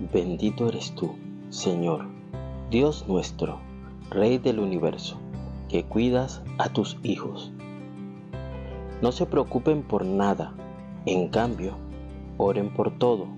Bendito 0.00 0.68
eres 0.68 0.92
tú, 0.96 1.14
Señor, 1.50 2.06
Dios 2.68 3.06
nuestro, 3.06 3.60
Rey 4.10 4.38
del 4.38 4.58
universo, 4.58 5.18
que 5.68 5.84
cuidas 5.84 6.42
a 6.58 6.68
tus 6.68 6.98
hijos. 7.04 7.52
No 9.00 9.12
se 9.12 9.24
preocupen 9.26 9.82
por 9.82 10.04
nada, 10.04 10.52
en 11.06 11.28
cambio, 11.28 11.76
oren 12.38 12.74
por 12.74 12.98
todo. 12.98 13.28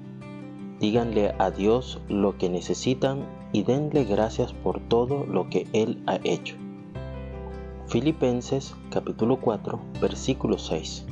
Díganle 0.80 1.34
a 1.38 1.50
Dios 1.50 2.00
lo 2.08 2.38
que 2.38 2.48
necesitan 2.48 3.27
y 3.52 3.62
denle 3.62 4.04
gracias 4.04 4.54
por 4.54 4.80
todo 4.80 5.27
lo 5.27 5.50
que 5.50 5.66
Él 5.75 6.02
ha 6.07 6.18
hecho. 6.25 6.57
Filipenses 7.86 8.75
capítulo 8.91 9.41
4, 9.41 9.79
versículo 10.00 10.57
6. 10.57 11.04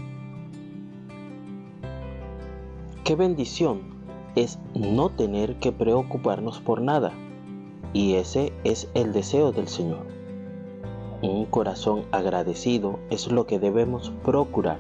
Qué 3.05 3.15
bendición 3.15 3.94
es 4.37 4.59
no 4.75 5.11
tener 5.11 5.57
que 5.57 5.73
preocuparnos 5.73 6.61
por 6.61 6.81
nada. 6.81 7.13
Y 7.93 8.15
ese 8.15 8.53
es 8.65 8.89
el 8.95 9.13
deseo 9.13 9.53
del 9.53 9.69
Señor. 9.69 10.07
Un 11.23 11.47
corazón 11.47 12.03
agradecido 12.11 12.99
es 13.11 13.31
lo 13.31 13.47
que 13.47 13.59
debemos 13.59 14.13
procurar. 14.25 14.79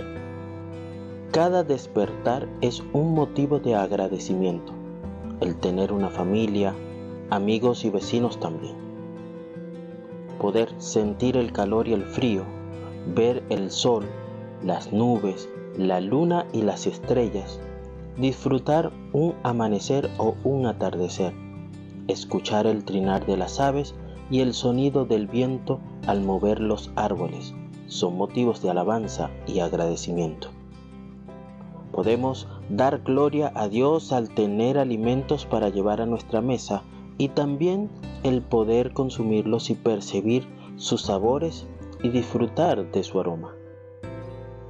Cada 1.31 1.63
despertar 1.65 2.49
es 2.61 2.83
un 2.93 3.15
motivo 3.15 3.61
de 3.61 3.75
agradecimiento. 3.75 4.73
El 5.41 5.57
tener 5.57 5.93
una 5.93 6.11
familia, 6.11 6.75
amigos 7.31 7.85
y 7.85 7.91
vecinos 7.91 8.39
también. 8.41 8.75
Poder 10.41 10.69
sentir 10.79 11.37
el 11.37 11.53
calor 11.53 11.89
y 11.89 11.93
el 11.93 12.05
frío, 12.05 12.43
ver 13.15 13.43
el 13.49 13.71
sol, 13.71 14.05
las 14.63 14.93
nubes, 14.93 15.49
la 15.77 16.01
luna 16.01 16.47
y 16.53 16.63
las 16.63 16.87
estrellas 16.87 17.61
disfrutar 18.17 18.93
un 19.13 19.35
amanecer 19.43 20.11
o 20.19 20.35
un 20.45 20.67
atardecer, 20.67 21.33
escuchar 22.09 22.67
el 22.67 22.85
trinar 22.85 23.27
de 23.27 23.37
las 23.37 23.61
aves 23.61 23.95
y 24.31 24.41
el 24.41 24.55
sonido 24.55 25.05
del 25.05 25.27
viento 25.27 25.81
al 26.07 26.21
mover 26.23 26.61
los 26.61 26.91
árboles 26.97 27.55
son 27.87 28.17
motivos 28.17 28.63
de 28.63 28.71
alabanza 28.71 29.31
y 29.47 29.61
agradecimiento. 29.61 30.49
Podemos 31.93 32.49
dar 32.69 33.03
gloria 33.03 33.53
a 33.55 33.69
Dios 33.69 34.13
al 34.13 34.31
tener 34.31 34.79
alimentos 34.79 35.47
para 35.47 35.69
llevar 35.69 36.01
a 36.01 36.07
nuestra 36.07 36.41
mesa 36.41 36.83
y 37.19 37.29
también 37.29 37.89
el 38.25 38.43
poder 38.43 38.93
consumirlos 38.93 39.71
y 39.71 39.75
percibir 39.75 40.49
sus 40.77 41.03
sabores 41.03 41.67
y 42.03 42.09
disfrutar 42.09 42.91
de 42.91 43.05
su 43.05 43.21
aroma. 43.21 43.55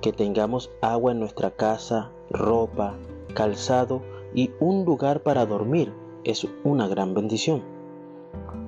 Que 0.03 0.13
tengamos 0.13 0.71
agua 0.83 1.13
en 1.13 1.21
nuestra 1.21 1.51
casa, 1.51 2.11
ropa, 2.29 2.95
calzado 3.35 4.03
y 4.35 4.51
un 4.61 4.85
lugar 4.85 5.23
para 5.23 5.45
dormir 5.47 5.93
es 6.25 6.47
una 6.65 6.89
gran 6.89 7.15
bendición. 7.15 7.63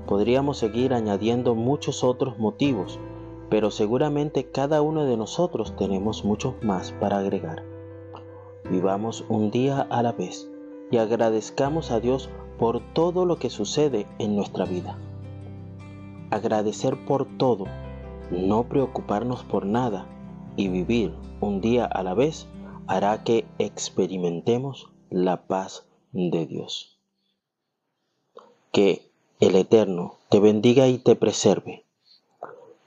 Podríamos 0.06 0.58
seguir 0.58 0.92
añadiendo 0.92 1.54
muchos 1.54 2.04
otros 2.04 2.38
motivos, 2.38 3.00
pero 3.48 3.70
seguramente 3.70 4.50
cada 4.50 4.82
uno 4.82 5.04
de 5.04 5.16
nosotros 5.16 5.74
tenemos 5.76 6.24
muchos 6.24 6.54
más 6.62 6.92
para 6.92 7.18
agregar. 7.18 7.64
Vivamos 8.70 9.24
un 9.28 9.50
día 9.50 9.86
a 9.90 10.02
la 10.02 10.12
vez 10.12 10.50
y 10.90 10.98
agradezcamos 10.98 11.90
a 11.90 12.00
Dios 12.00 12.28
por 12.58 12.80
todo 12.92 13.24
lo 13.24 13.36
que 13.36 13.50
sucede 13.50 14.06
en 14.18 14.36
nuestra 14.36 14.64
vida. 14.64 14.98
Agradecer 16.30 16.96
por 17.06 17.26
todo, 17.38 17.64
no 18.30 18.64
preocuparnos 18.64 19.44
por 19.44 19.66
nada 19.66 20.06
y 20.56 20.68
vivir 20.68 21.14
un 21.40 21.60
día 21.60 21.84
a 21.84 22.02
la 22.02 22.14
vez 22.14 22.48
hará 22.86 23.24
que 23.24 23.46
experimentemos 23.58 24.88
la 25.10 25.46
paz 25.46 25.86
de 26.12 26.46
Dios. 26.46 26.98
Que 28.72 29.10
el 29.40 29.56
Eterno 29.56 30.18
te 30.30 30.40
bendiga 30.40 30.88
y 30.88 30.98
te 30.98 31.16
preserve. 31.16 31.84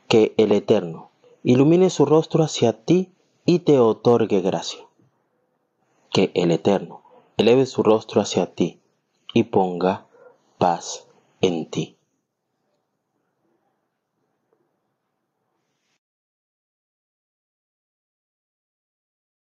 Que 0.07 0.33
el 0.37 0.51
Eterno 0.51 1.11
ilumine 1.43 1.89
su 1.89 2.05
rostro 2.05 2.43
hacia 2.43 2.85
ti 2.85 3.11
y 3.45 3.59
te 3.59 3.79
otorgue 3.79 4.41
gracia. 4.41 4.81
Que 6.11 6.31
el 6.33 6.51
Eterno 6.51 7.03
eleve 7.37 7.65
su 7.65 7.83
rostro 7.83 8.21
hacia 8.21 8.53
ti 8.53 8.79
y 9.33 9.43
ponga 9.43 10.07
paz 10.57 11.07
en 11.41 11.69
ti. 11.69 11.98